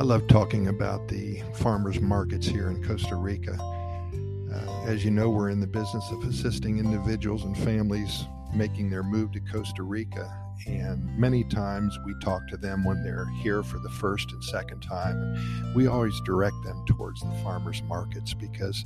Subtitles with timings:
[0.00, 3.58] I love talking about the farmers markets here in Costa Rica.
[4.50, 8.24] Uh, as you know, we're in the business of assisting individuals and families
[8.54, 10.34] making their move to Costa Rica.
[10.66, 14.80] And many times we talk to them when they're here for the first and second
[14.80, 15.74] time.
[15.74, 18.82] We always direct them towards the farmers markets because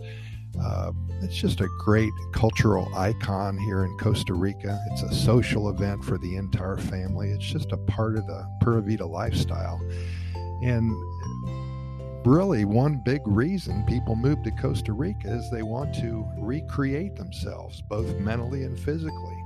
[0.61, 0.91] uh,
[1.23, 4.81] it's just a great cultural icon here in Costa Rica.
[4.91, 7.31] It's a social event for the entire family.
[7.31, 9.81] It's just a part of the Pura Vida lifestyle.
[10.65, 17.17] And really, one big reason people move to Costa Rica is they want to recreate
[17.17, 19.39] themselves, both mentally and physically.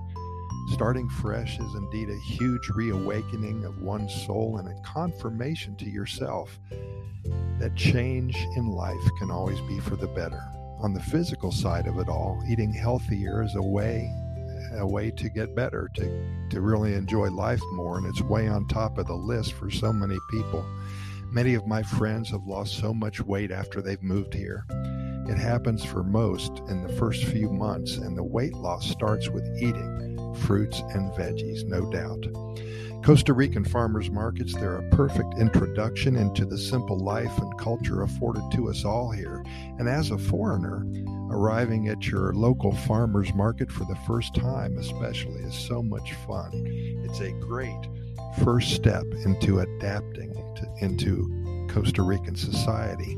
[0.72, 6.58] Starting fresh is indeed a huge reawakening of one's soul and a confirmation to yourself
[7.58, 10.42] that change in life can always be for the better
[10.80, 14.12] on the physical side of it all, eating healthier is a way
[14.76, 18.66] a way to get better, to to really enjoy life more, and it's way on
[18.68, 20.64] top of the list for so many people.
[21.30, 24.64] Many of my friends have lost so much weight after they've moved here.
[25.28, 29.44] It happens for most in the first few months, and the weight loss starts with
[29.60, 32.24] eating fruits and veggies, no doubt.
[33.04, 38.42] Costa Rican farmers markets, they're a perfect introduction into the simple life and culture afforded
[38.52, 39.44] to us all here.
[39.78, 40.84] And as a foreigner,
[41.30, 46.50] arriving at your local farmers market for the first time, especially, is so much fun.
[47.04, 47.86] It's a great
[48.42, 53.16] first step into adapting to, into Costa Rican society.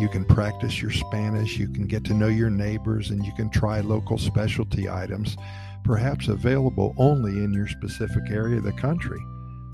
[0.00, 3.50] You can practice your Spanish, you can get to know your neighbors, and you can
[3.50, 5.36] try local specialty items
[5.88, 9.20] perhaps available only in your specific area of the country.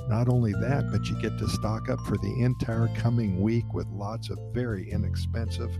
[0.08, 3.88] Not only that, but you get to stock up for the entire coming week with
[3.88, 5.76] lots of very inexpensive,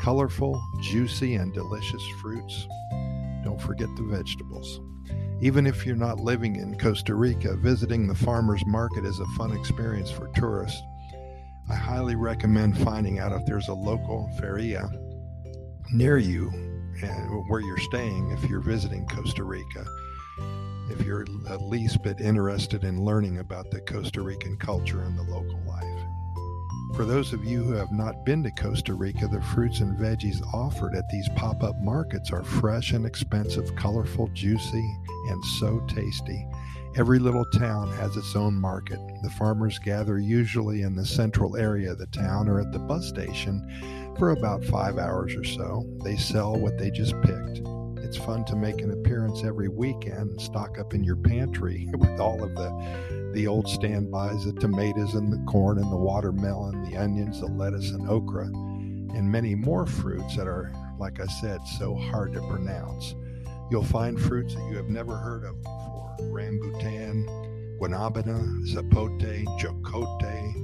[0.00, 2.66] colorful, juicy, and delicious fruits.
[3.44, 4.80] Don't forget the vegetables.
[5.40, 9.52] Even if you're not living in Costa Rica, visiting the farmer's market is a fun
[9.52, 10.82] experience for tourists.
[11.70, 14.90] I highly recommend finding out if there's a local feria
[15.92, 16.50] near you
[17.02, 19.84] eh, where you're staying if you're visiting Costa Rica.
[20.90, 25.22] If you're at least bit interested in learning about the Costa Rican culture and the
[25.22, 25.84] local life.
[26.96, 30.42] For those of you who have not been to Costa Rica, the fruits and veggies
[30.52, 34.96] offered at these pop up markets are fresh and expensive, colorful, juicy,
[35.28, 36.46] and so tasty.
[36.96, 38.98] Every little town has its own market.
[39.22, 43.06] The farmers gather usually in the central area of the town or at the bus
[43.06, 45.84] station for about five hours or so.
[46.02, 47.60] They sell what they just picked.
[47.98, 52.18] It's fun to make an appearance every weekend and stock up in your pantry with
[52.18, 56.96] all of the the old standbys, the tomatoes and the corn and the watermelon, the
[56.96, 61.94] onions, the lettuce and okra, and many more fruits that are, like I said, so
[61.94, 63.14] hard to pronounce.
[63.70, 67.26] You'll find fruits that you have never heard of before rambutan,
[67.78, 70.54] guanabana, zapote, jocote,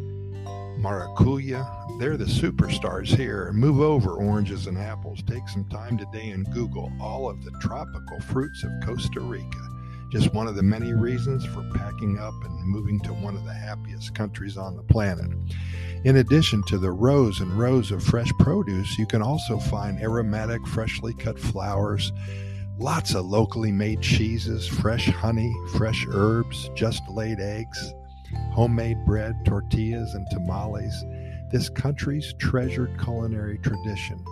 [0.81, 1.99] maracuya.
[2.01, 3.53] They're the superstars here.
[3.53, 5.23] Move over oranges and apples.
[5.27, 9.69] Take some time today and Google all of the tropical fruits of Costa Rica.
[10.11, 13.53] Just one of the many reasons for packing up and moving to one of the
[13.53, 15.31] happiest countries on the planet.
[16.05, 20.67] In addition to the rows and rows of fresh produce, you can also find aromatic,
[20.67, 22.13] freshly cut flowers
[22.79, 27.95] Lots of locally made cheeses, fresh honey, fresh herbs, just laid eggs,
[28.53, 31.05] homemade bread, tortillas, and tamales.
[31.53, 34.25] This country's treasured culinary tradition,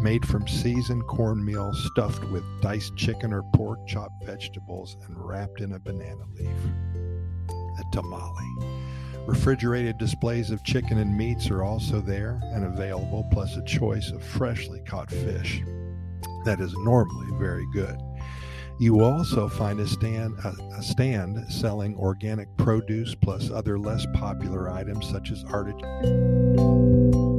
[0.00, 5.74] made from seasoned cornmeal stuffed with diced chicken or pork, chopped vegetables, and wrapped in
[5.74, 6.48] a banana leaf.
[7.48, 8.74] A tamale.
[9.24, 14.24] Refrigerated displays of chicken and meats are also there and available, plus a choice of
[14.24, 15.62] freshly caught fish
[16.48, 18.00] that is normally very good.
[18.78, 24.70] You also find a stand, a, a stand selling organic produce plus other less popular
[24.70, 27.37] items such as artichokes.